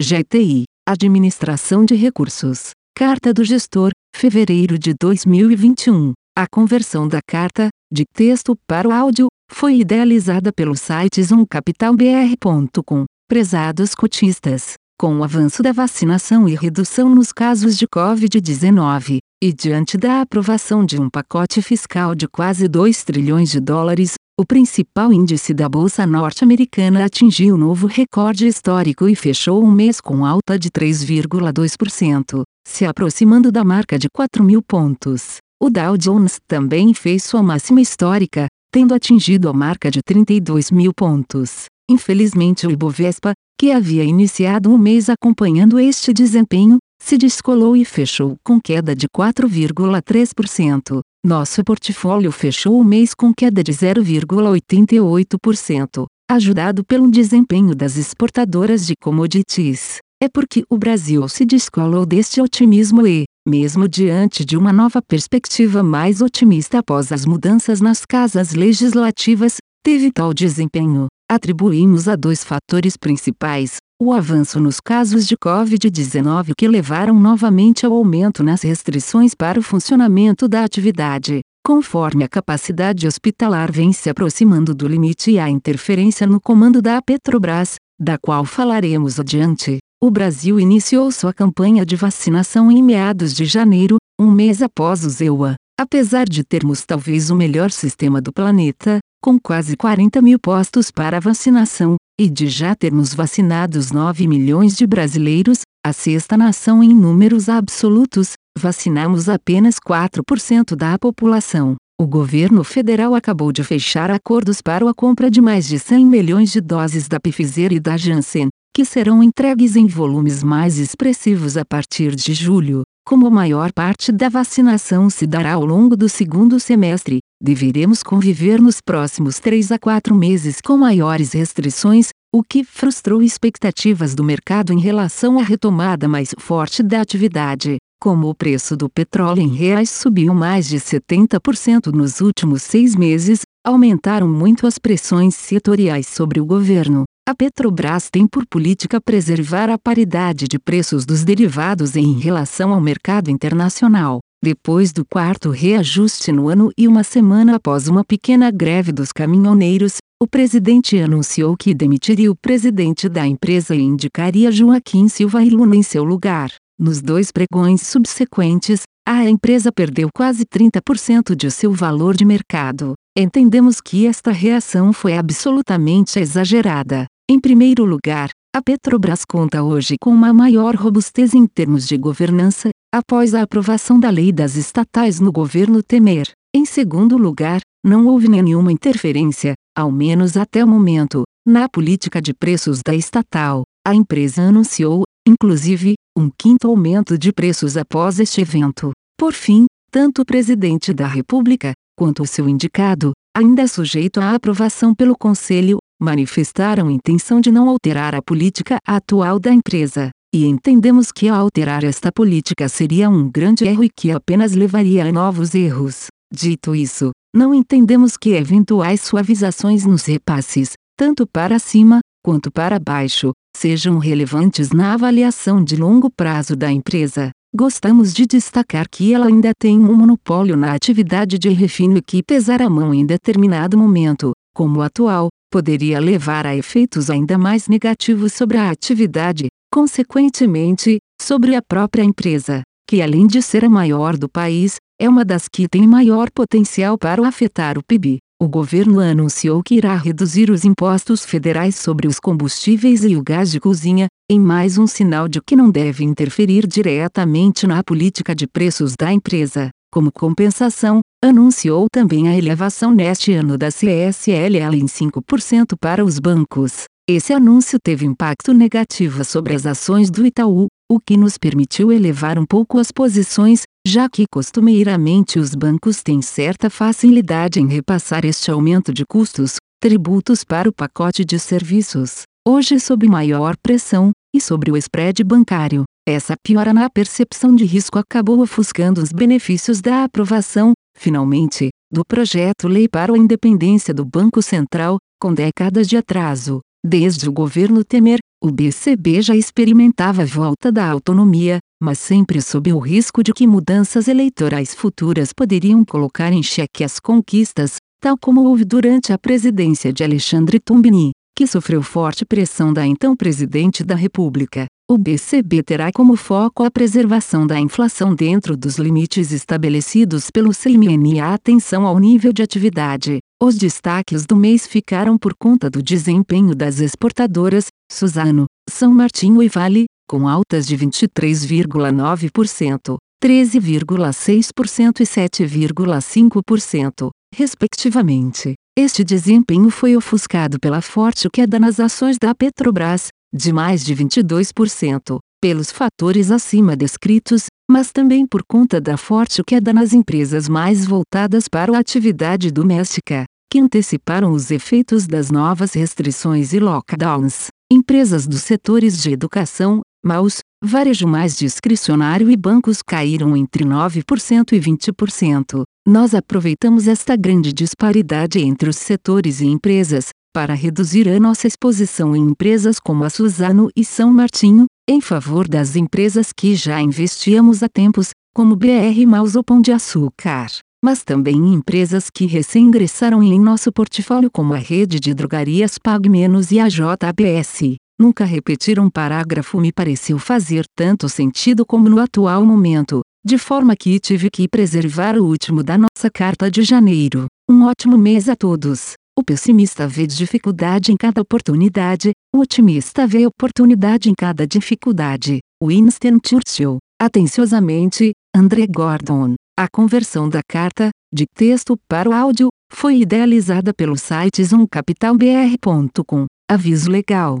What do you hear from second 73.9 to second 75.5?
o avanço nos casos de